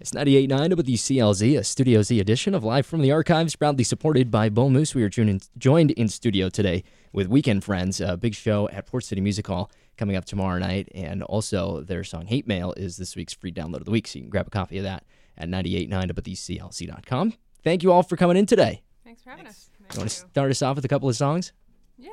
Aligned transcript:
It's 0.00 0.12
98.9 0.12 0.74
WCLZ, 0.74 1.58
a 1.58 1.64
Studio 1.64 2.02
Z 2.02 2.20
edition 2.20 2.54
of 2.54 2.62
Live 2.62 2.86
from 2.86 3.02
the 3.02 3.10
Archives, 3.10 3.56
proudly 3.56 3.82
supported 3.82 4.30
by 4.30 4.48
Bull 4.48 4.70
Moose. 4.70 4.94
We 4.94 5.02
are 5.02 5.08
joined 5.08 5.90
in 5.90 6.08
studio 6.08 6.48
today 6.48 6.84
with 7.12 7.26
Weakened 7.26 7.64
Friends, 7.64 8.00
a 8.00 8.16
big 8.16 8.36
show 8.36 8.68
at 8.68 8.86
Port 8.86 9.02
City 9.02 9.20
Music 9.20 9.48
Hall 9.48 9.72
coming 9.96 10.14
up 10.14 10.24
tomorrow 10.24 10.60
night. 10.60 10.88
And 10.94 11.24
also, 11.24 11.80
their 11.82 12.04
song 12.04 12.26
Hate 12.26 12.46
Mail 12.46 12.74
is 12.76 12.96
this 12.96 13.16
week's 13.16 13.32
free 13.32 13.50
download 13.50 13.78
of 13.78 13.86
the 13.86 13.90
week, 13.90 14.06
so 14.06 14.20
you 14.20 14.22
can 14.22 14.30
grab 14.30 14.46
a 14.46 14.50
copy 14.50 14.78
of 14.78 14.84
that 14.84 15.04
at 15.36 15.48
98.9 15.48 16.12
WCLZ.com. 16.12 17.34
Thank 17.64 17.82
you 17.82 17.90
all 17.90 18.04
for 18.04 18.16
coming 18.16 18.36
in 18.36 18.46
today. 18.46 18.82
Thanks 19.04 19.22
for 19.22 19.30
having 19.30 19.46
Thanks. 19.46 19.68
us. 19.80 19.94
You 19.96 19.98
want 19.98 20.10
to 20.10 20.16
start 20.16 20.50
us 20.52 20.62
off 20.62 20.76
with 20.76 20.84
a 20.84 20.88
couple 20.88 21.08
of 21.08 21.16
songs? 21.16 21.52
Yeah. 21.96 22.10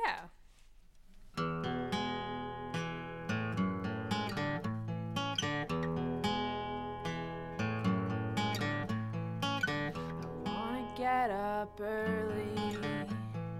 Get 11.06 11.30
up 11.30 11.80
early. 11.80 12.76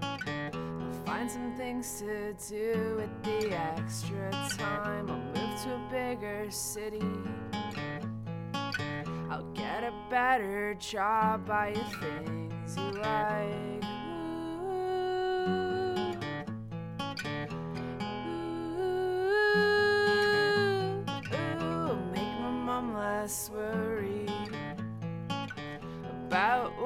I'll 0.03 1.05
find 1.05 1.31
some 1.31 1.55
things 1.57 2.01
to 2.01 2.35
do 2.49 2.97
with 2.97 3.23
the 3.23 3.55
extra 3.55 4.33
time. 4.59 5.09
I'll 5.09 5.17
move 5.17 5.63
to 5.63 5.75
a 5.75 5.89
bigger 5.89 6.51
city. 6.51 7.09
I'll 9.31 9.49
get 9.55 9.85
a 9.85 9.93
better 10.11 10.75
job, 10.75 11.47
buy 11.47 11.69
you 11.69 11.85
things 12.01 12.77
you 12.77 13.01
like. 13.01 13.96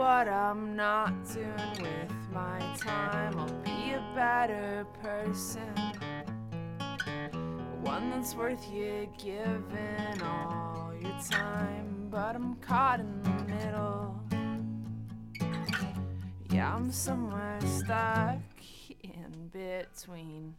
What 0.01 0.29
I'm 0.29 0.75
not 0.77 1.13
doing 1.31 1.83
with 1.83 2.33
my 2.33 2.59
time. 2.79 3.38
I'll 3.38 3.52
be 3.63 3.93
a 3.93 4.02
better 4.15 4.87
person, 5.02 5.74
one 7.83 8.09
that's 8.09 8.35
worth 8.35 8.66
you 8.73 9.07
giving 9.19 10.23
all 10.23 10.95
your 10.99 11.19
time. 11.30 12.09
But 12.11 12.35
I'm 12.35 12.55
caught 12.63 13.01
in 13.01 13.23
the 13.23 13.55
middle. 13.55 14.19
Yeah, 16.49 16.74
I'm 16.74 16.91
somewhere 16.91 17.61
stuck 17.61 18.39
in 19.02 19.51
between. 19.52 20.55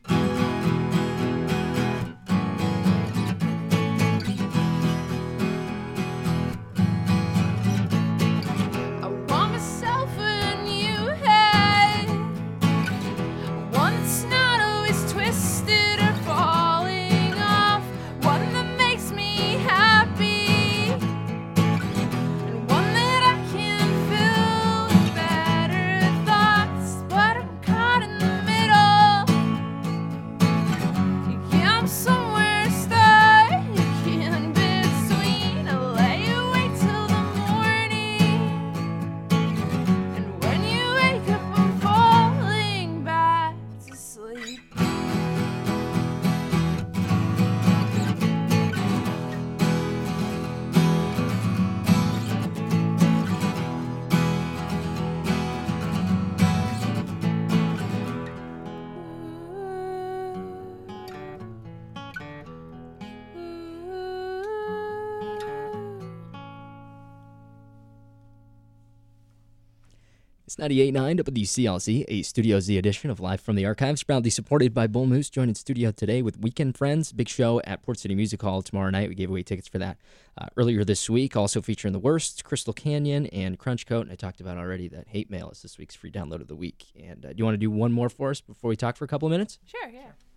It's 70.51 70.57
98.9 70.57 71.21
WCLZ, 71.21 72.05
a 72.09 72.23
Studio 72.23 72.59
Z 72.59 72.77
edition 72.77 73.09
of 73.09 73.21
Live 73.21 73.39
from 73.39 73.55
the 73.55 73.65
Archives, 73.65 74.03
proudly 74.03 74.29
supported 74.29 74.73
by 74.73 74.85
Bull 74.85 75.05
Moose. 75.05 75.29
Joined 75.29 75.47
in 75.47 75.55
studio 75.55 75.91
today 75.91 76.21
with 76.21 76.39
Weakened 76.39 76.77
Friends, 76.77 77.13
big 77.13 77.29
show 77.29 77.61
at 77.63 77.81
Port 77.83 77.99
City 77.99 78.15
Music 78.15 78.41
Hall 78.41 78.61
tomorrow 78.61 78.89
night. 78.89 79.07
We 79.07 79.15
gave 79.15 79.29
away 79.29 79.43
tickets 79.43 79.69
for 79.69 79.77
that 79.77 79.97
uh, 80.37 80.47
earlier 80.57 80.83
this 80.83 81.09
week. 81.09 81.37
Also 81.37 81.61
featuring 81.61 81.93
the 81.93 81.99
worst, 81.99 82.43
Crystal 82.43 82.73
Canyon 82.73 83.27
and 83.27 83.57
Crunch 83.57 83.85
Coat. 83.85 84.01
And 84.01 84.11
I 84.11 84.15
talked 84.15 84.41
about 84.41 84.57
already 84.57 84.89
that 84.89 85.07
Hate 85.07 85.29
Mail 85.29 85.49
is 85.51 85.61
this 85.61 85.77
week's 85.77 85.95
free 85.95 86.11
download 86.11 86.41
of 86.41 86.49
the 86.49 86.55
week. 86.57 86.87
And 87.01 87.25
uh, 87.25 87.29
do 87.29 87.35
you 87.37 87.45
want 87.45 87.53
to 87.53 87.57
do 87.57 87.71
one 87.71 87.93
more 87.93 88.09
for 88.09 88.31
us 88.31 88.41
before 88.41 88.67
we 88.67 88.75
talk 88.75 88.97
for 88.97 89.05
a 89.05 89.07
couple 89.07 89.29
of 89.29 89.31
minutes? 89.31 89.57
Sure, 89.65 89.87
yeah. 89.87 89.99
All 90.01 90.30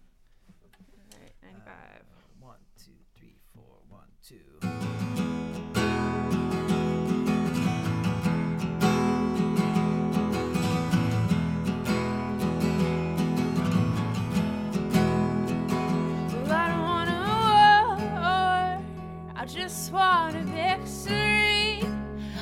want 19.93 20.37
a 20.37 20.43
victory. 20.43 21.83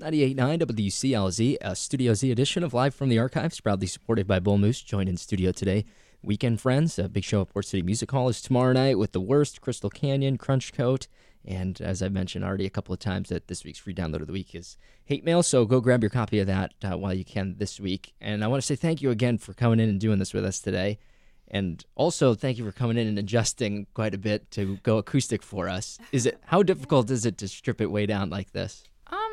98.9 0.00 0.62
WCLZ, 0.62 1.56
a 1.60 1.74
Studio 1.74 2.14
Z 2.14 2.30
edition 2.30 2.62
of 2.62 2.72
Live 2.72 2.94
from 2.94 3.08
the 3.08 3.18
Archives, 3.18 3.60
proudly 3.60 3.88
supported 3.88 4.28
by 4.28 4.38
Bull 4.38 4.56
Moose, 4.56 4.80
joined 4.80 5.08
in 5.08 5.16
studio 5.16 5.50
today. 5.50 5.84
Weakened 6.22 6.60
Friends, 6.60 7.00
a 7.00 7.08
big 7.08 7.24
show 7.24 7.40
at 7.40 7.48
Port 7.48 7.64
City 7.64 7.82
Music 7.82 8.08
Hall, 8.12 8.28
is 8.28 8.40
tomorrow 8.40 8.72
night 8.72 8.96
with 8.96 9.10
The 9.10 9.20
Worst, 9.20 9.60
Crystal 9.60 9.90
Canyon, 9.90 10.38
Crunch 10.38 10.72
Coat, 10.72 11.08
and 11.44 11.80
as 11.80 12.00
I've 12.00 12.12
mentioned 12.12 12.44
already 12.44 12.64
a 12.64 12.70
couple 12.70 12.92
of 12.92 13.00
times, 13.00 13.28
that 13.30 13.48
this 13.48 13.64
week's 13.64 13.80
free 13.80 13.92
download 13.92 14.20
of 14.20 14.28
the 14.28 14.32
week 14.32 14.54
is 14.54 14.76
Hate 15.06 15.24
Mail, 15.24 15.42
so 15.42 15.64
go 15.64 15.80
grab 15.80 16.04
your 16.04 16.10
copy 16.10 16.38
of 16.38 16.46
that 16.46 16.74
uh, 16.84 16.96
while 16.96 17.12
you 17.12 17.24
can 17.24 17.56
this 17.58 17.80
week. 17.80 18.14
And 18.20 18.44
I 18.44 18.46
want 18.46 18.62
to 18.62 18.66
say 18.66 18.76
thank 18.76 19.02
you 19.02 19.10
again 19.10 19.36
for 19.36 19.52
coming 19.52 19.80
in 19.80 19.88
and 19.88 19.98
doing 19.98 20.20
this 20.20 20.32
with 20.32 20.44
us 20.44 20.60
today. 20.60 21.00
And 21.48 21.84
also, 21.96 22.34
thank 22.34 22.56
you 22.56 22.64
for 22.64 22.72
coming 22.72 22.98
in 22.98 23.08
and 23.08 23.18
adjusting 23.18 23.88
quite 23.94 24.14
a 24.14 24.18
bit 24.18 24.48
to 24.52 24.76
go 24.84 24.98
acoustic 24.98 25.42
for 25.42 25.68
us. 25.68 25.98
Is 26.12 26.24
it 26.24 26.38
how 26.44 26.62
difficult 26.62 27.10
is 27.10 27.26
it 27.26 27.36
to 27.38 27.48
strip 27.48 27.80
it 27.80 27.90
way 27.90 28.06
down 28.06 28.30
like 28.30 28.52
this? 28.52 28.84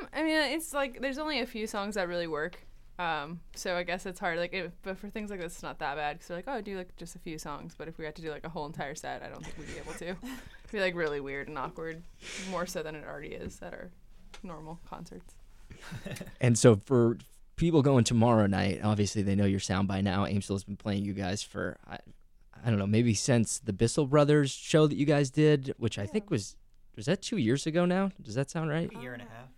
Um, 0.02 0.08
I 0.14 0.24
mean, 0.24 0.38
it's 0.38 0.74
like 0.74 1.02
there's 1.02 1.18
only 1.18 1.40
a 1.40 1.46
few 1.46 1.68
songs 1.68 1.96
that 1.96 2.08
really 2.08 2.28
work. 2.28 2.66
Um, 2.98 3.42
so 3.56 3.76
I 3.76 3.84
guess 3.84 4.06
it's 4.06 4.20
hard. 4.20 4.40
Like, 4.40 4.54
if, 4.54 4.72
but 4.82 4.98
for 4.98 5.10
things 5.10 5.30
like 5.30 5.42
this, 5.42 5.54
it's 5.54 5.64
not 5.64 5.80
that 5.80 5.96
bad 5.96 6.14
because 6.14 6.28
they're 6.30 6.38
like, 6.38 6.48
oh, 6.48 6.62
do 6.62 6.78
like 6.78 6.96
just 6.96 7.16
a 7.16 7.20
few 7.20 7.38
songs. 7.38 7.76
But 7.78 7.88
if 7.88 7.98
we 7.98 8.06
had 8.06 8.16
to 8.16 8.22
do 8.22 8.32
like 8.32 8.46
a 8.46 8.50
whole 8.50 8.66
entire 8.66 8.96
set, 8.96 9.22
I 9.22 9.28
don't 9.28 9.44
think 9.44 9.58
we'd 9.58 9.68
be 9.68 9.80
able 9.80 9.94
to. 9.94 10.06
It'd 10.06 10.72
be 10.72 10.80
like 10.80 10.96
really 10.96 11.20
weird 11.20 11.48
and 11.48 11.58
awkward, 11.58 12.02
more 12.50 12.66
so 12.66 12.84
than 12.84 12.96
it 12.96 13.04
already 13.06 13.34
is 13.34 13.60
at 13.62 13.74
our 13.74 13.92
normal 14.44 14.80
concerts. 14.90 15.36
And 16.40 16.58
so 16.58 16.80
for 16.86 17.18
people 17.56 17.82
going 17.82 18.04
tomorrow 18.04 18.46
night, 18.46 18.82
obviously 18.84 19.24
they 19.24 19.36
know 19.36 19.46
your 19.46 19.60
sound 19.60 19.88
by 19.88 20.02
now. 20.02 20.26
Amesville 20.26 20.54
has 20.54 20.64
been 20.64 20.78
playing 20.78 21.04
you 21.04 21.14
guys 21.14 21.44
for 21.44 21.78
I, 21.88 21.98
I 22.66 22.70
don't 22.70 22.80
know, 22.80 22.88
maybe 22.88 23.14
since 23.14 23.60
the 23.60 23.74
Bissell 23.74 24.06
Brothers 24.06 24.52
show 24.52 24.88
that 24.88 24.96
you 24.96 25.06
guys 25.06 25.30
did, 25.32 25.74
which 25.78 25.98
I 26.00 26.06
think 26.06 26.30
was 26.30 26.56
was 26.96 27.08
that 27.08 27.22
two 27.22 27.38
years 27.38 27.66
ago 27.66 27.86
now? 27.86 28.12
Does 28.22 28.36
that 28.36 28.50
sound 28.50 28.70
right? 28.70 28.90
A 28.96 29.02
year 29.02 29.14
and 29.14 29.22
a 29.22 29.26
half. 29.26 29.50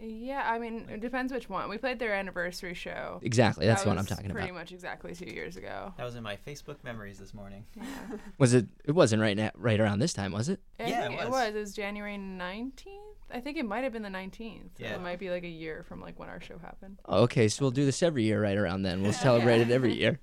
Yeah, 0.00 0.44
I 0.48 0.58
mean, 0.60 0.86
it 0.88 1.00
depends 1.00 1.32
which 1.32 1.48
one. 1.48 1.68
We 1.68 1.76
played 1.76 1.98
their 1.98 2.14
anniversary 2.14 2.74
show. 2.74 3.18
Exactly, 3.22 3.66
that's 3.66 3.82
That 3.82 3.88
what 3.88 3.98
I'm 3.98 4.06
talking 4.06 4.26
Pretty 4.26 4.32
about. 4.32 4.40
Pretty 4.42 4.52
much 4.52 4.72
exactly 4.72 5.14
two 5.14 5.26
years 5.26 5.56
ago. 5.56 5.92
That 5.96 6.04
was 6.04 6.14
in 6.14 6.22
my 6.22 6.36
Facebook 6.46 6.76
memories 6.84 7.18
this 7.18 7.34
morning. 7.34 7.64
Yeah. 7.76 7.82
Was 8.38 8.54
it? 8.54 8.66
It 8.84 8.92
wasn't 8.92 9.22
right 9.22 9.36
now, 9.36 9.50
right 9.56 9.80
around 9.80 9.98
this 9.98 10.12
time, 10.12 10.30
was 10.32 10.48
it? 10.48 10.60
I 10.78 10.84
Yeah, 10.88 11.08
think 11.08 11.20
it 11.20 11.24
it 11.24 11.30
was. 11.30 11.32
was. 11.48 11.54
It 11.54 11.58
was 11.58 11.74
January 11.74 12.16
19th. 12.16 12.84
I 13.30 13.40
think 13.40 13.58
it 13.58 13.64
might 13.66 13.82
have 13.84 13.92
been 13.92 14.02
the 14.02 14.08
19th. 14.08 14.70
Yeah. 14.78 14.94
It 14.94 15.02
might 15.02 15.18
be 15.18 15.30
like 15.30 15.42
a 15.42 15.48
year 15.48 15.84
from 15.88 16.00
like 16.00 16.18
when 16.18 16.28
our 16.28 16.40
show 16.40 16.58
happened. 16.58 16.98
Oh, 17.04 17.22
Okay, 17.24 17.48
so 17.48 17.62
we'll 17.64 17.72
do 17.72 17.84
this 17.84 18.02
every 18.02 18.22
year 18.22 18.40
right 18.40 18.56
around 18.56 18.82
then. 18.82 19.02
We'll 19.02 19.12
celebrate 19.28 19.60
it 19.60 19.70
every 19.70 19.94
year. 19.94 20.20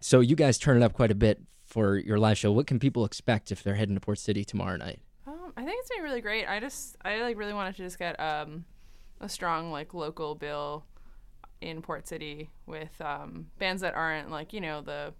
So 0.00 0.20
you 0.20 0.34
guys 0.36 0.58
turn 0.58 0.76
it 0.76 0.82
up 0.84 0.92
quite 0.92 1.10
a 1.12 1.14
bit 1.14 1.40
for 1.64 1.96
your 1.96 2.18
live 2.18 2.36
show. 2.36 2.50
What 2.52 2.66
can 2.66 2.78
people 2.80 3.04
expect 3.04 3.50
if 3.52 3.62
they're 3.62 3.76
heading 3.76 3.94
to 3.94 4.00
Port 4.00 4.18
City 4.18 4.44
tomorrow 4.44 4.76
night? 4.76 5.00
Um, 5.26 5.52
I 5.56 5.64
think 5.64 5.78
it's 5.80 5.88
been 5.90 6.02
really 6.02 6.20
great. 6.20 6.46
I 6.46 6.58
just, 6.60 6.96
I 7.04 7.20
like 7.22 7.38
really 7.38 7.54
wanted 7.54 7.76
to 7.76 7.82
just 7.82 7.98
get 7.98 8.18
um, 8.20 8.64
a 9.20 9.28
strong 9.28 9.70
like 9.70 9.94
local 9.94 10.34
bill 10.34 10.84
in 11.60 11.80
Port 11.82 12.06
City 12.06 12.50
with 12.66 13.00
um, 13.00 13.46
bands 13.58 13.82
that 13.82 13.94
aren't 13.94 14.30
like 14.30 14.52
you 14.52 14.60
know 14.60 14.80
the 14.80 15.14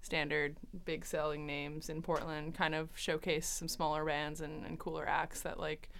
standard 0.00 0.56
big 0.84 1.04
selling 1.04 1.46
names 1.46 1.88
in 1.88 2.02
Portland. 2.02 2.54
Kind 2.54 2.74
of 2.74 2.88
showcase 2.94 3.46
some 3.46 3.68
smaller 3.68 4.04
bands 4.04 4.40
and, 4.40 4.64
and 4.64 4.78
cooler 4.78 5.06
acts 5.06 5.42
that 5.42 5.58
like 5.58 5.90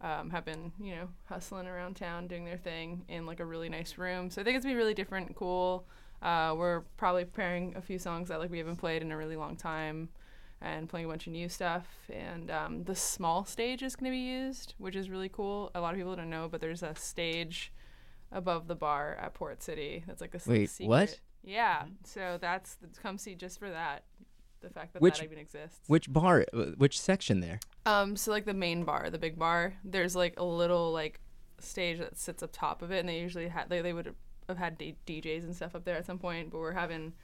um, 0.00 0.30
have 0.30 0.44
been 0.44 0.72
you 0.80 0.94
know 0.94 1.08
hustling 1.24 1.66
around 1.66 1.96
town 1.96 2.26
doing 2.26 2.44
their 2.44 2.56
thing 2.56 3.04
in 3.08 3.26
like 3.26 3.40
a 3.40 3.44
really 3.44 3.68
nice 3.68 3.98
room. 3.98 4.30
So 4.30 4.40
I 4.40 4.44
think 4.44 4.56
it's 4.56 4.64
gonna 4.64 4.74
be 4.74 4.78
really 4.78 4.94
different, 4.94 5.28
and 5.28 5.36
cool. 5.36 5.86
Uh, 6.22 6.54
we're 6.56 6.80
probably 6.98 7.24
preparing 7.24 7.74
a 7.76 7.80
few 7.80 7.98
songs 7.98 8.28
that 8.28 8.40
like 8.40 8.50
we 8.50 8.58
haven't 8.58 8.76
played 8.76 9.02
in 9.02 9.10
a 9.10 9.16
really 9.16 9.36
long 9.36 9.56
time 9.56 10.08
and 10.62 10.88
playing 10.88 11.06
a 11.06 11.08
bunch 11.08 11.26
of 11.26 11.32
new 11.32 11.48
stuff. 11.48 11.86
And 12.12 12.50
um, 12.50 12.84
the 12.84 12.94
small 12.94 13.44
stage 13.44 13.82
is 13.82 13.96
going 13.96 14.10
to 14.10 14.14
be 14.14 14.18
used, 14.22 14.74
which 14.78 14.94
is 14.96 15.08
really 15.10 15.28
cool. 15.30 15.70
A 15.74 15.80
lot 15.80 15.92
of 15.94 15.96
people 15.98 16.14
don't 16.16 16.30
know, 16.30 16.48
but 16.50 16.60
there's 16.60 16.82
a 16.82 16.94
stage 16.94 17.72
above 18.32 18.68
the 18.68 18.74
bar 18.74 19.16
at 19.20 19.34
Port 19.34 19.62
City. 19.62 20.04
That's 20.06 20.20
like 20.20 20.34
a 20.34 20.36
s- 20.38 20.46
Wait, 20.46 20.70
secret. 20.70 20.88
what? 20.88 21.20
Yeah. 21.42 21.84
So 22.04 22.38
that's 22.40 22.76
come 23.02 23.16
see 23.18 23.34
just 23.34 23.58
for 23.58 23.70
that. 23.70 24.04
The 24.60 24.68
fact 24.68 24.92
that 24.92 25.00
Which- 25.02 25.18
that 25.20 25.24
even 25.24 25.38
exists. 25.38 25.80
Which 25.86 26.12
bar? 26.12 26.44
uh, 26.52 26.64
Which 26.76 27.00
section 27.00 27.40
there? 27.40 27.60
Um, 27.86 28.14
so 28.14 28.30
like 28.30 28.44
the 28.44 28.52
main 28.54 28.84
bar, 28.84 29.08
the 29.08 29.18
big 29.18 29.38
bar, 29.38 29.72
there's 29.82 30.14
like 30.14 30.38
a 30.38 30.44
little 30.44 30.92
like 30.92 31.18
stage 31.58 31.98
that 31.98 32.18
sits 32.18 32.42
up 32.42 32.50
top 32.52 32.82
of 32.82 32.90
it, 32.92 32.98
and 33.00 33.08
they 33.08 33.18
usually 33.20 33.48
had 33.48 33.70
they, 33.70 33.80
they 33.80 33.94
would 33.94 34.14
have 34.48 34.58
had 34.58 34.76
D- 34.76 34.96
DJs 35.06 35.44
and 35.44 35.56
stuff 35.56 35.74
up 35.74 35.84
there 35.86 35.96
at 35.96 36.04
some 36.04 36.18
point, 36.18 36.50
but 36.50 36.58
we're 36.58 36.72
having 36.72 37.14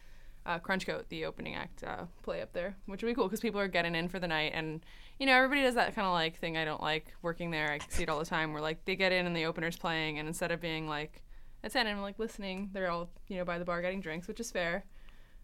uh, 0.47 0.59
Crunchcoat, 0.61 1.09
the 1.09 1.25
opening 1.25 1.57
act, 1.57 1.83
uh, 1.83 2.05
play 2.23 2.41
up 2.41 2.53
there, 2.53 2.77
which 2.87 3.03
would 3.03 3.09
be 3.09 3.15
cool 3.15 3.25
because 3.25 3.41
people 3.41 3.61
are 3.61 3.69
getting 3.69 3.95
in 3.95 4.09
for 4.09 4.21
the 4.21 4.29
night, 4.29 4.53
and 4.55 4.87
you 5.19 5.27
know 5.27 5.35
everybody 5.35 5.63
does 5.63 5.75
that 5.75 5.95
kind 5.95 6.07
of 6.07 6.13
like 6.13 6.39
thing 6.39 6.57
I 6.57 6.65
don't 6.65 6.81
like 6.81 7.13
working 7.21 7.51
there. 7.51 7.73
I 7.73 7.79
see 7.89 8.05
it 8.05 8.09
all 8.09 8.21
the 8.21 8.25
time 8.25 8.53
where 8.53 8.63
like 8.63 8.85
they 8.85 8.95
get 8.95 9.13
in 9.13 9.27
and 9.27 9.37
the 9.37 9.45
opener's 9.45 9.77
playing, 9.77 10.19
and 10.19 10.29
instead 10.29 10.53
of 10.53 10.61
being 10.61 10.89
like 10.89 11.23
at 11.65 11.73
ten 11.73 11.87
and 11.89 12.01
like 12.01 12.19
listening, 12.19 12.71
they're 12.73 12.91
all 12.91 13.11
you 13.29 13.37
know 13.37 13.45
by 13.45 13.59
the 13.59 13.65
bar 13.65 13.83
getting 13.83 14.01
drinks, 14.01 14.29
which 14.29 14.41
is 14.41 14.51
fair. 14.51 14.85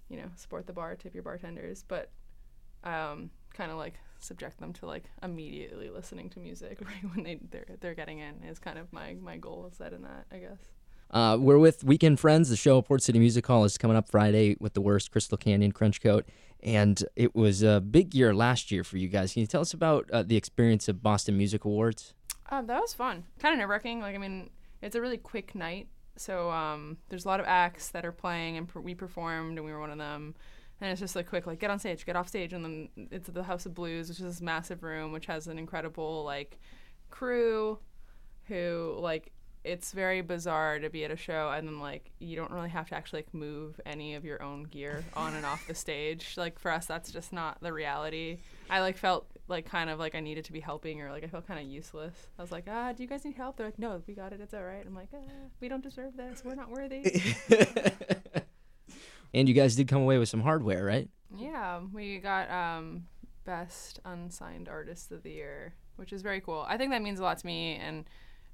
You 0.08 0.18
know, 0.18 0.30
support 0.36 0.66
the 0.66 0.72
bar, 0.72 0.94
tip 0.94 1.14
your 1.14 1.24
bartenders, 1.24 1.84
but 1.86 2.10
um, 2.84 3.30
kind 3.54 3.72
of 3.72 3.78
like 3.78 3.94
subject 4.20 4.60
them 4.60 4.72
to 4.72 4.86
like 4.86 5.04
immediately 5.22 5.90
listening 5.90 6.30
to 6.30 6.38
music 6.38 6.78
right 6.84 7.14
when 7.14 7.24
they 7.24 7.40
they're, 7.50 7.76
they're 7.80 7.94
getting 7.94 8.20
in 8.20 8.42
is 8.44 8.60
kind 8.60 8.78
of 8.78 8.92
my 8.92 9.16
my 9.20 9.36
goal 9.36 9.68
set 9.76 9.92
in 9.92 10.02
that 10.02 10.26
I 10.30 10.36
guess. 10.38 10.60
Uh, 11.12 11.36
we're 11.38 11.58
with 11.58 11.84
Weakened 11.84 12.18
Friends. 12.18 12.48
The 12.48 12.56
show 12.56 12.78
at 12.78 12.86
Port 12.86 13.02
City 13.02 13.18
Music 13.18 13.46
Hall 13.46 13.64
is 13.64 13.76
coming 13.76 13.96
up 13.96 14.08
Friday 14.08 14.56
with 14.60 14.72
the 14.72 14.80
worst 14.80 15.10
Crystal 15.10 15.36
Canyon 15.36 15.72
Crunch 15.72 16.00
Coat. 16.00 16.26
And 16.62 17.04
it 17.16 17.34
was 17.34 17.62
a 17.62 17.80
big 17.80 18.14
year 18.14 18.34
last 18.34 18.70
year 18.70 18.82
for 18.82 18.96
you 18.96 19.08
guys. 19.08 19.34
Can 19.34 19.40
you 19.40 19.46
tell 19.46 19.60
us 19.60 19.74
about 19.74 20.10
uh, 20.10 20.22
the 20.22 20.36
experience 20.36 20.88
of 20.88 21.02
Boston 21.02 21.36
Music 21.36 21.64
Awards? 21.64 22.14
Um, 22.50 22.66
that 22.66 22.80
was 22.80 22.94
fun. 22.94 23.24
Kind 23.40 23.52
of 23.52 23.58
nerve 23.58 23.68
wracking. 23.68 24.00
Like 24.00 24.14
I 24.14 24.18
mean, 24.18 24.50
it's 24.80 24.96
a 24.96 25.00
really 25.00 25.18
quick 25.18 25.54
night, 25.54 25.88
so 26.16 26.50
um, 26.50 26.96
there's 27.08 27.24
a 27.24 27.28
lot 27.28 27.40
of 27.40 27.46
acts 27.46 27.88
that 27.90 28.04
are 28.04 28.12
playing, 28.12 28.56
and 28.56 28.70
we 28.74 28.94
performed, 28.94 29.58
and 29.58 29.66
we 29.66 29.72
were 29.72 29.80
one 29.80 29.90
of 29.90 29.98
them. 29.98 30.34
And 30.80 30.90
it's 30.90 31.00
just 31.00 31.14
like 31.14 31.28
quick, 31.28 31.46
like 31.46 31.60
get 31.60 31.70
on 31.70 31.78
stage, 31.78 32.04
get 32.04 32.16
off 32.16 32.28
stage, 32.28 32.52
and 32.52 32.64
then 32.64 32.88
it's 33.10 33.28
the 33.28 33.42
House 33.42 33.66
of 33.66 33.74
Blues, 33.74 34.08
which 34.08 34.18
is 34.18 34.24
this 34.24 34.40
massive 34.40 34.82
room, 34.82 35.12
which 35.12 35.26
has 35.26 35.46
an 35.46 35.58
incredible 35.58 36.24
like 36.24 36.58
crew, 37.10 37.78
who 38.44 38.96
like 38.98 39.32
it's 39.64 39.92
very 39.92 40.20
bizarre 40.20 40.78
to 40.78 40.90
be 40.90 41.04
at 41.04 41.10
a 41.10 41.16
show 41.16 41.52
and 41.54 41.68
then 41.68 41.78
like 41.80 42.10
you 42.18 42.34
don't 42.34 42.50
really 42.50 42.68
have 42.68 42.88
to 42.88 42.94
actually 42.94 43.18
like 43.18 43.32
move 43.32 43.80
any 43.86 44.14
of 44.14 44.24
your 44.24 44.42
own 44.42 44.64
gear 44.64 45.04
on 45.14 45.34
and 45.34 45.46
off 45.46 45.66
the 45.66 45.74
stage. 45.74 46.34
Like 46.36 46.58
for 46.58 46.70
us, 46.70 46.86
that's 46.86 47.12
just 47.12 47.32
not 47.32 47.60
the 47.60 47.72
reality. 47.72 48.38
I 48.68 48.80
like 48.80 48.96
felt 48.96 49.26
like 49.48 49.66
kind 49.66 49.90
of 49.90 49.98
like 49.98 50.14
I 50.14 50.20
needed 50.20 50.44
to 50.46 50.52
be 50.52 50.60
helping 50.60 51.00
or 51.00 51.10
like 51.10 51.24
I 51.24 51.28
felt 51.28 51.46
kind 51.46 51.60
of 51.60 51.66
useless. 51.66 52.14
I 52.38 52.42
was 52.42 52.50
like, 52.50 52.64
ah, 52.68 52.92
do 52.92 53.02
you 53.02 53.08
guys 53.08 53.24
need 53.24 53.34
help? 53.36 53.56
They're 53.56 53.66
like, 53.66 53.78
no, 53.78 54.02
we 54.06 54.14
got 54.14 54.32
it. 54.32 54.40
It's 54.40 54.54
all 54.54 54.62
right. 54.62 54.84
I'm 54.84 54.94
like, 54.94 55.08
ah, 55.14 55.18
we 55.60 55.68
don't 55.68 55.82
deserve 55.82 56.16
this. 56.16 56.42
We're 56.44 56.54
not 56.54 56.70
worthy. 56.70 57.04
and 59.34 59.48
you 59.48 59.54
guys 59.54 59.76
did 59.76 59.88
come 59.88 60.02
away 60.02 60.18
with 60.18 60.28
some 60.28 60.40
hardware, 60.40 60.84
right? 60.84 61.08
yeah, 61.38 61.80
we 61.92 62.18
got 62.18 62.50
um, 62.50 63.04
best 63.44 64.00
unsigned 64.04 64.68
artist 64.68 65.12
of 65.12 65.22
the 65.22 65.30
year, 65.30 65.74
which 65.96 66.12
is 66.12 66.22
very 66.22 66.40
cool. 66.40 66.64
I 66.68 66.76
think 66.76 66.90
that 66.90 67.02
means 67.02 67.20
a 67.20 67.22
lot 67.22 67.38
to 67.38 67.46
me 67.46 67.76
and 67.76 68.04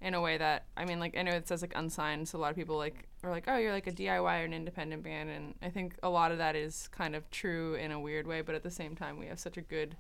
in 0.00 0.14
a 0.14 0.20
way 0.20 0.38
that 0.38 0.66
I 0.76 0.84
mean, 0.84 1.00
like 1.00 1.16
I 1.16 1.22
know 1.22 1.32
it 1.32 1.48
says 1.48 1.62
like 1.62 1.72
unsigned, 1.74 2.28
so 2.28 2.38
a 2.38 2.40
lot 2.40 2.50
of 2.50 2.56
people 2.56 2.76
like 2.76 3.08
are 3.22 3.30
like, 3.30 3.44
oh, 3.48 3.56
you're 3.56 3.72
like 3.72 3.86
a 3.86 3.92
DIY 3.92 4.42
or 4.42 4.44
an 4.44 4.54
independent 4.54 5.02
band, 5.02 5.30
and 5.30 5.54
I 5.62 5.70
think 5.70 5.96
a 6.02 6.08
lot 6.08 6.32
of 6.32 6.38
that 6.38 6.56
is 6.56 6.88
kind 6.88 7.16
of 7.16 7.28
true 7.30 7.74
in 7.74 7.90
a 7.90 8.00
weird 8.00 8.26
way, 8.26 8.42
but 8.42 8.54
at 8.54 8.62
the 8.62 8.70
same 8.70 8.94
time, 8.94 9.18
we 9.18 9.26
have 9.26 9.40
such 9.40 9.56
a 9.56 9.62
good 9.62 9.96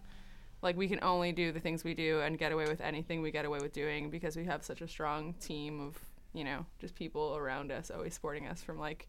like 0.62 0.76
we 0.76 0.88
can 0.88 0.98
only 1.02 1.32
do 1.32 1.52
the 1.52 1.60
things 1.60 1.84
we 1.84 1.94
do 1.94 2.20
and 2.20 2.38
get 2.38 2.52
away 2.52 2.66
with 2.66 2.80
anything 2.80 3.22
we 3.22 3.30
get 3.30 3.44
away 3.44 3.58
with 3.60 3.72
doing 3.72 4.10
because 4.10 4.36
we 4.36 4.44
have 4.44 4.64
such 4.64 4.80
a 4.80 4.88
strong 4.88 5.34
team 5.34 5.80
of 5.80 5.96
you 6.32 6.44
know 6.44 6.66
just 6.80 6.94
people 6.94 7.36
around 7.36 7.70
us 7.70 7.90
always 7.90 8.14
supporting 8.14 8.46
us 8.46 8.62
from 8.62 8.78
like 8.78 9.08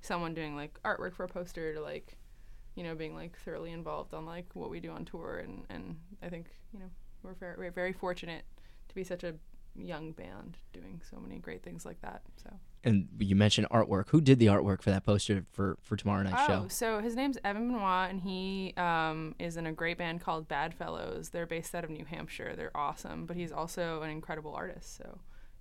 someone 0.00 0.34
doing 0.34 0.56
like 0.56 0.78
artwork 0.84 1.14
for 1.14 1.24
a 1.24 1.28
poster 1.28 1.74
to 1.74 1.80
like 1.80 2.16
you 2.74 2.82
know 2.82 2.94
being 2.94 3.14
like 3.14 3.36
thoroughly 3.38 3.72
involved 3.72 4.14
on 4.14 4.24
like 4.24 4.46
what 4.54 4.70
we 4.70 4.80
do 4.80 4.90
on 4.90 5.04
tour 5.04 5.42
and 5.44 5.64
and 5.68 5.96
I 6.22 6.28
think 6.28 6.46
you 6.72 6.80
know 6.80 6.90
we're 7.22 7.34
very, 7.34 7.54
we're 7.58 7.70
very 7.70 7.92
fortunate 7.92 8.44
to 8.88 8.94
be 8.94 9.04
such 9.04 9.24
a 9.24 9.34
young 9.78 10.12
band 10.12 10.56
doing 10.72 11.00
so 11.10 11.18
many 11.18 11.38
great 11.38 11.62
things 11.62 11.84
like 11.84 12.00
that 12.02 12.22
so 12.42 12.50
And 12.84 13.08
you 13.18 13.34
mentioned 13.36 13.66
artwork. 13.70 14.08
Who 14.10 14.20
did 14.20 14.38
the 14.38 14.46
artwork 14.46 14.80
for 14.82 14.90
that 14.90 15.04
poster 15.04 15.44
for, 15.52 15.76
for 15.82 15.96
tomorrow 15.96 16.22
night's 16.22 16.42
Oh, 16.42 16.46
show? 16.46 16.68
so 16.68 17.00
his 17.00 17.16
name's 17.16 17.36
Evan 17.44 17.68
Benoit, 17.72 18.10
and 18.10 18.20
he 18.20 18.72
um, 18.76 19.34
is 19.38 19.56
in 19.56 19.66
a 19.66 19.72
great 19.72 19.98
band 19.98 20.20
called 20.20 20.46
Bad 20.48 20.72
Fellows. 20.74 21.30
They're 21.30 21.46
based 21.46 21.74
out 21.74 21.82
of 21.84 21.90
New 21.90 22.04
Hampshire. 22.04 22.54
They're 22.56 22.76
awesome, 22.76 23.26
but 23.26 23.36
he's 23.36 23.50
also 23.52 24.02
an 24.02 24.10
incredible 24.10 24.54
artist. 24.54 24.96
So 24.96 25.18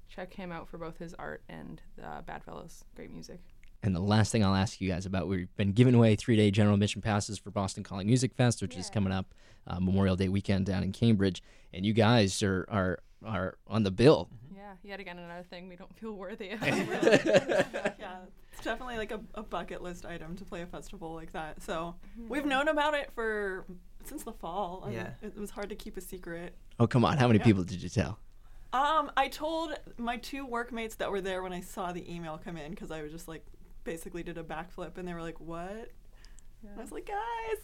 check 0.07 0.33
him 0.33 0.51
out 0.51 0.67
for 0.67 0.77
both 0.77 0.97
his 0.99 1.13
art 1.15 1.41
and 1.49 1.81
uh, 2.03 2.21
Bad 2.21 2.43
Fellows. 2.43 2.83
Great 2.95 3.11
music. 3.11 3.39
And 3.81 3.95
the 3.95 3.99
last 3.99 4.31
thing 4.31 4.43
I'll 4.43 4.55
ask 4.55 4.81
you 4.81 4.89
guys 4.89 5.05
about, 5.05 5.27
we've 5.27 5.53
been 5.57 5.71
giving 5.71 5.93
away 5.93 6.15
three 6.15 6.35
day 6.35 6.49
general 6.51 6.73
admission 6.75 7.01
passes 7.01 7.37
for 7.37 7.51
Boston 7.51 7.83
Calling 7.83 8.07
Music 8.07 8.33
Fest, 8.33 8.61
which 8.61 8.75
is 8.77 8.89
coming 8.89 9.13
up 9.13 9.33
uh, 9.67 9.79
Memorial 9.79 10.15
Day 10.15 10.27
weekend 10.27 10.65
down 10.65 10.83
in 10.83 10.91
Cambridge. 10.91 11.43
And 11.73 11.85
you 11.85 11.93
guys 11.93 12.41
are, 12.41 12.65
are, 12.69 12.99
are 13.25 13.57
on 13.67 13.83
the 13.83 13.91
bill. 13.91 14.29
Yeah, 14.55 14.73
yet 14.83 14.99
again 14.99 15.17
another 15.19 15.43
thing 15.49 15.67
we 15.67 15.75
don't 15.75 15.93
feel 15.97 16.13
worthy 16.13 16.51
of. 16.51 16.61
yeah, 16.63 18.19
it's 18.53 18.63
definitely 18.63 18.97
like 18.97 19.11
a, 19.11 19.19
a 19.35 19.43
bucket 19.43 19.81
list 19.81 20.05
item 20.05 20.35
to 20.37 20.45
play 20.45 20.61
a 20.61 20.65
festival 20.65 21.13
like 21.13 21.31
that. 21.33 21.61
So 21.61 21.95
we've 22.27 22.45
known 22.45 22.67
about 22.67 22.93
it 22.93 23.11
for 23.13 23.65
since 24.03 24.23
the 24.23 24.31
fall. 24.33 24.83
and 24.85 24.93
Yeah. 24.93 25.09
it 25.21 25.37
was 25.37 25.49
hard 25.51 25.69
to 25.69 25.75
keep 25.75 25.97
a 25.97 26.01
secret. 26.01 26.55
Oh, 26.79 26.87
come 26.87 27.03
on. 27.05 27.17
How 27.17 27.27
many 27.27 27.39
Yeah. 27.39 27.45
people 27.45 27.63
did 27.63 27.81
you 27.81 27.89
tell? 27.89 28.19
Um, 28.73 29.11
I 29.15 29.27
told 29.29 29.73
my 29.97 30.17
two 30.17 30.45
workmates 30.45 30.95
that 30.95 31.09
were 31.11 31.21
there 31.21 31.41
when 31.41 31.53
I 31.53 31.61
saw 31.61 31.91
the 31.93 32.13
email 32.13 32.39
come 32.43 32.57
in 32.57 32.71
because 32.71 32.91
I 32.91 33.01
was 33.01 33.11
just 33.11 33.27
like 33.27 33.45
basically 33.83 34.23
did 34.23 34.37
a 34.37 34.43
backflip 34.43 34.97
and 34.97 35.07
they 35.07 35.13
were 35.13 35.21
like, 35.21 35.39
"What?" 35.39 35.91
And 36.63 36.77
I 36.77 36.81
was 36.81 36.91
like, 36.91 37.05
"Guys." 37.05 37.57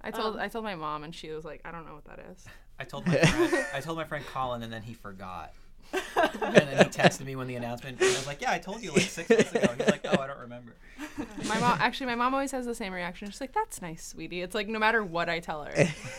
I 0.00 0.10
told 0.10 0.34
Um, 0.36 0.40
I 0.40 0.48
told 0.48 0.64
my 0.64 0.74
mom 0.74 1.04
and 1.04 1.14
she 1.14 1.30
was 1.30 1.44
like, 1.44 1.60
I 1.64 1.70
don't 1.72 1.86
know 1.86 1.94
what 1.94 2.04
that 2.04 2.20
is. 2.32 2.44
I 2.78 2.84
told 2.84 3.06
my 3.06 3.16
friend, 3.16 3.66
I 3.74 3.80
told 3.80 3.98
my 3.98 4.04
friend 4.04 4.24
Colin, 4.26 4.62
and 4.62 4.72
then 4.72 4.82
he 4.82 4.94
forgot. 4.94 5.52
and 5.92 6.54
then 6.54 6.68
he 6.84 6.90
texted 6.90 7.24
me 7.24 7.34
when 7.34 7.46
the 7.46 7.54
announcement. 7.56 7.98
And 8.00 8.04
I 8.10 8.12
was 8.12 8.26
like, 8.26 8.42
"Yeah, 8.42 8.52
I 8.52 8.58
told 8.58 8.82
you 8.82 8.92
like 8.92 9.02
six 9.02 9.30
months 9.30 9.52
ago." 9.52 9.68
He's 9.78 9.88
like, 9.88 10.04
"Oh, 10.04 10.20
I 10.20 10.26
don't 10.26 10.40
remember." 10.40 10.74
My 11.46 11.58
mom 11.58 11.78
actually 11.80 12.06
my 12.06 12.14
mom 12.14 12.34
always 12.34 12.50
has 12.52 12.66
the 12.66 12.74
same 12.74 12.92
reaction. 12.92 13.30
She's 13.30 13.40
like, 13.40 13.54
That's 13.54 13.80
nice, 13.80 14.04
sweetie. 14.06 14.42
It's 14.42 14.54
like 14.54 14.68
no 14.68 14.78
matter 14.78 15.02
what 15.02 15.28
I 15.28 15.40
tell 15.40 15.64
her. 15.64 15.72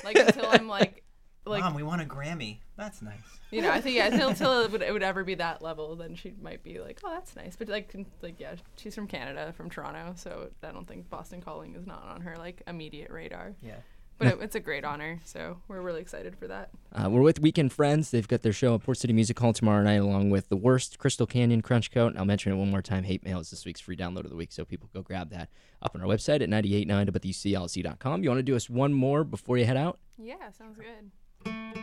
Like 0.04 0.18
until 0.18 0.48
I'm 0.48 0.68
like 0.68 1.04
like 1.46 1.62
Mom, 1.62 1.74
we 1.74 1.84
won 1.84 2.00
a 2.00 2.06
Grammy. 2.06 2.58
That's 2.78 3.02
nice. 3.02 3.16
you 3.52 3.62
know, 3.62 3.72
I 3.72 3.82
think 3.82 3.96
yeah, 3.96 4.08
until, 4.08 4.30
until 4.30 4.62
it 4.62 4.72
would 4.72 4.82
it 4.82 4.92
would 4.92 5.04
ever 5.04 5.24
be 5.24 5.36
that 5.36 5.62
level, 5.62 5.96
then 5.96 6.16
she 6.16 6.34
might 6.42 6.64
be 6.64 6.80
like, 6.80 7.00
Oh, 7.04 7.12
that's 7.12 7.36
nice. 7.36 7.56
But 7.56 7.70
like 7.70 7.94
like 8.22 8.40
yeah, 8.40 8.56
she's 8.78 8.96
from 8.96 9.08
Canada, 9.08 9.54
from 9.56 9.70
Toronto, 9.70 10.14
so 10.16 10.50
I 10.64 10.72
don't 10.72 10.88
think 10.88 11.10
Boston 11.10 11.42
calling 11.42 11.76
is 11.76 11.86
not 11.86 12.04
on 12.08 12.22
her 12.22 12.36
like 12.38 12.62
immediate 12.68 13.12
radar. 13.12 13.54
Yeah. 13.62 13.78
But 14.20 14.28
it, 14.28 14.38
it's 14.42 14.56
a 14.56 14.60
great 14.60 14.84
honor, 14.84 15.20
so 15.24 15.58
we're 15.70 15.82
really 15.82 16.02
excited 16.02 16.36
for 16.38 16.48
that. 16.48 16.70
Uh, 16.94 17.10
we're 17.10 17.22
with 17.22 17.40
Weakened 17.40 17.72
Friends. 17.72 18.12
They've 18.12 18.28
got 18.28 18.42
their 18.42 18.54
show 18.54 18.76
at 18.76 18.84
Port 18.84 18.98
City 18.98 19.14
Music 19.14 19.40
Hall 19.40 19.54
tomorrow 19.54 19.82
night, 19.82 20.02
along 20.02 20.30
with 20.30 20.50
The 20.50 20.58
Worst, 20.58 21.00
Crystal 21.00 21.26
Canyon, 21.26 21.62
Crunch 21.62 21.90
Coat. 21.90 22.08
And 22.10 22.18
I'll 22.20 22.26
mention 22.26 22.52
it 22.52 22.58
one 22.58 22.70
more 22.70 22.82
time. 22.82 23.06
Hate 23.06 23.24
Mail 23.24 23.40
is 23.40 23.50
this 23.50 23.66
week's 23.66 23.80
free 23.80 23.96
download 23.96 24.26
of 24.26 24.30
the 24.30 24.36
week, 24.36 24.52
so 24.52 24.66
people 24.66 24.90
go 24.94 25.02
grab 25.02 25.30
that 25.32 25.50
up 25.82 25.96
on 25.96 26.02
our 26.02 26.08
website 26.08 26.42
at 26.42 26.50
989wclz.com. 26.50 28.24
You 28.24 28.30
want 28.30 28.40
to 28.40 28.44
do 28.44 28.58
us 28.58 28.70
one 28.70 28.94
more 28.94 29.24
before 29.24 29.58
you 29.58 29.66
head 29.66 29.78
out? 29.78 30.00
Yeah, 30.18 30.52
sounds 30.52 30.78
good. 30.78 31.79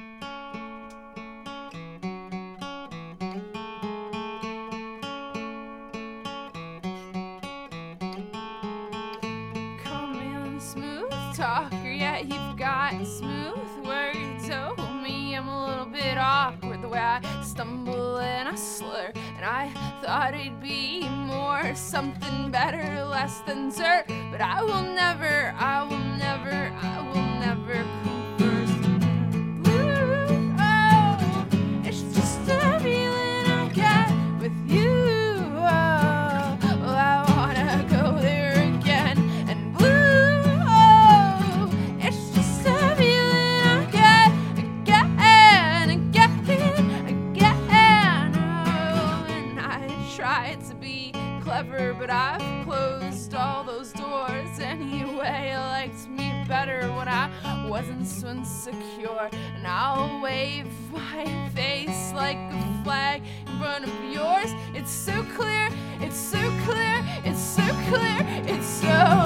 I 19.49 19.71
thought 20.03 20.35
it'd 20.35 20.61
be 20.61 21.09
more 21.09 21.73
something 21.77 22.51
better, 22.51 23.05
less 23.05 23.39
than 23.47 23.69
dirt. 23.69 24.07
But 24.33 24.41
I 24.41 24.61
will 24.61 24.83
never, 24.83 25.55
I 25.57 25.85
will 25.85 26.05
never, 26.19 26.73
I 26.83 27.03
will 27.03 27.06
anyway. 54.67 55.55
Liked 55.57 56.09
me 56.09 56.45
better 56.49 56.81
when 56.93 57.09
I 57.09 57.31
wasn't 57.69 58.07
so 58.07 58.29
insecure. 58.29 59.29
And 59.57 59.67
I'll 59.67 60.21
wave 60.21 60.67
my 60.93 61.49
face 61.55 62.13
like 62.13 62.37
a 62.37 62.83
flag 62.85 63.23
in 63.47 63.59
front 63.59 63.85
of 63.85 63.95
yours. 64.13 64.51
It's 64.75 64.91
so 64.91 65.25
clear, 65.37 65.69
it's 66.01 66.17
so 66.17 66.43
clear, 66.65 67.05
it's 67.25 67.41
so 67.41 67.67
clear, 67.89 68.19
it's 68.53 68.67
so 68.67 69.26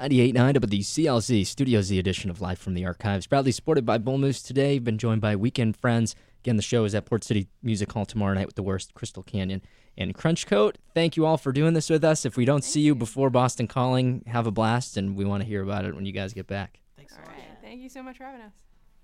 98.9 0.00 0.56
up 0.56 0.64
at 0.64 0.70
the 0.70 0.80
CLZ 0.80 1.46
Studio 1.46 1.82
Z 1.82 1.98
edition 1.98 2.30
of 2.30 2.40
Live 2.40 2.58
from 2.58 2.72
the 2.72 2.86
Archives. 2.86 3.26
Proudly 3.26 3.52
supported 3.52 3.84
by 3.84 3.98
Bull 3.98 4.16
Moose 4.16 4.40
today. 4.40 4.78
Been 4.78 4.96
joined 4.96 5.20
by 5.20 5.36
Weakened 5.36 5.76
Friends. 5.76 6.16
Again, 6.42 6.56
the 6.56 6.62
show 6.62 6.84
is 6.84 6.94
at 6.94 7.04
Port 7.04 7.22
City 7.22 7.48
Music 7.62 7.92
Hall 7.92 8.06
tomorrow 8.06 8.32
night 8.32 8.46
with 8.46 8.54
the 8.54 8.62
worst 8.62 8.94
Crystal 8.94 9.22
Canyon 9.22 9.60
and 9.98 10.14
Crunch 10.14 10.46
Coat. 10.46 10.78
Thank 10.94 11.18
you 11.18 11.26
all 11.26 11.36
for 11.36 11.52
doing 11.52 11.74
this 11.74 11.90
with 11.90 12.02
us. 12.02 12.24
If 12.24 12.38
we 12.38 12.46
don't 12.46 12.64
see 12.64 12.80
you 12.80 12.94
before 12.94 13.28
Boston 13.28 13.66
Calling, 13.68 14.24
have 14.26 14.46
a 14.46 14.50
blast, 14.50 14.96
and 14.96 15.14
we 15.16 15.26
want 15.26 15.42
to 15.42 15.46
hear 15.46 15.62
about 15.62 15.84
it 15.84 15.94
when 15.94 16.06
you 16.06 16.12
guys 16.12 16.32
get 16.32 16.46
back. 16.46 16.80
Thanks 16.96 17.12
so 17.12 17.20
All 17.20 17.26
much. 17.26 17.36
right. 17.36 17.58
Thank 17.60 17.82
you 17.82 17.90
so 17.90 18.02
much 18.02 18.16
for 18.16 18.24
having 18.24 18.40
us. 18.40 18.52